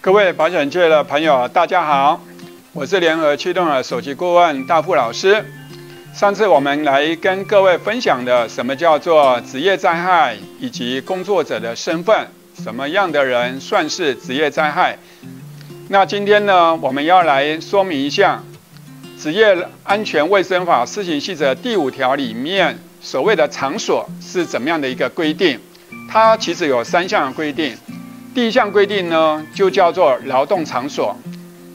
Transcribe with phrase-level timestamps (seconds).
[0.00, 2.20] 各位保险界的朋友，大家好，
[2.72, 5.44] 我是联合驱动的首席顾问大富老师。
[6.14, 12.28] 上次我们来跟各位分享的，什么叫做职业灾害，以及工作者的身份，
[12.62, 14.96] 什么样的人算是职业灾害？
[15.88, 18.40] 那今天呢，我们要来说明一下
[19.22, 25.58] 《职业安全卫生法施行细则》第五条里面所谓的场所是怎么样的一个规定。
[26.08, 27.76] 它其实有三项规定。
[28.38, 31.16] 第一项规定呢，就叫做劳动场所。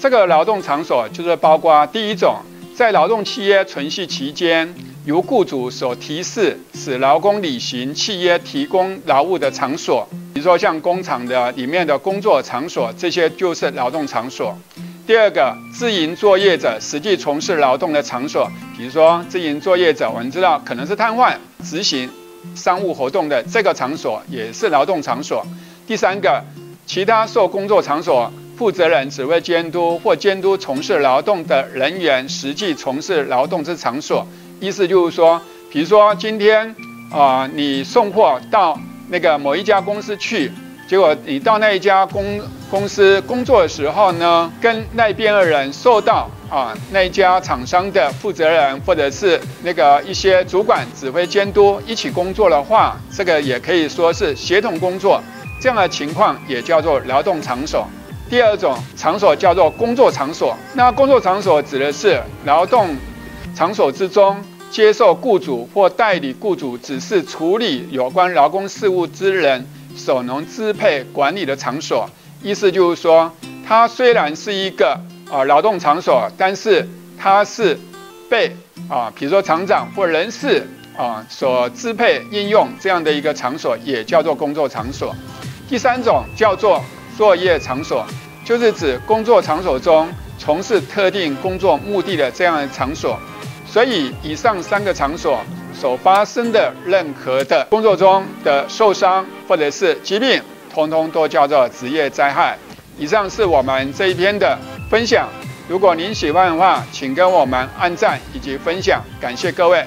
[0.00, 2.34] 这个劳动场所就是包括第一种。
[2.74, 14.58] 在劳动契约存续期间，由雇主所提示使劳工履行契约提供劳务的场所，比如说像工厂的里面的工作场所，这些就是劳动场所。
[15.06, 22.10] 第二个，自营作业者实际从事劳动的场所，比如说自营作业者，我们知道可能是瘫痪执行
[22.56, 25.46] 商务活动的这个场所，也是劳动场所。
[25.88, 26.44] 第三个，
[26.86, 28.30] 其他受工作场所。
[28.58, 34.26] 负责人只为监督或监督从事劳动的人员实际从事劳动之场所，
[34.60, 36.74] 意思就是说，比如说今天
[37.10, 38.78] 啊、你送货到
[39.08, 40.50] 那个某一家公司去，
[40.88, 55.22] 结果你到那一家公公司工作的时候呢，跟那边的人受到啊那一家厂商的负责人或者是那个一些主管指挥监督一起工作的话，这个也可以说是协同工作，
[55.60, 57.86] 这样的情况也叫做劳动场所。
[58.30, 62.94] 第二种场所叫做工作场所，那工作场所指的是劳动
[63.54, 64.36] 场所之中
[64.70, 69.66] 接受雇主或代理雇主指示处理有关劳工事务之人
[69.96, 72.08] 所能支配管理的场所。
[72.42, 73.32] 意思就是说，
[73.66, 75.00] 它虽然是一个
[75.30, 76.86] 啊劳动场所，但是
[77.18, 77.76] 它是
[78.28, 78.54] 被
[78.88, 80.64] 啊，比如说厂长或人事
[80.96, 85.16] 啊所支配应用这样的一个场所，也叫做工作场所。
[85.68, 86.82] 第三种叫做。
[87.16, 88.06] 作业场所
[88.44, 90.08] 就是指工作场所中
[90.38, 93.18] 从事特定工作目的的这样的场所，
[93.66, 95.40] 所以以上三个场所
[95.74, 100.40] 所发生的任何的工作中的受伤或者是疾病，
[100.72, 102.56] 通通都叫做职业灾害。
[102.96, 104.56] 以上是我们这一篇的
[104.88, 105.28] 分享，
[105.66, 109.84] 如果您喜欢的话，请跟我们按赞以及分享，感谢各位。